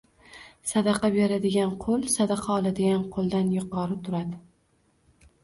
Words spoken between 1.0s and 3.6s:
beradigan qo‘l sadaqa oladigan qo‘ldan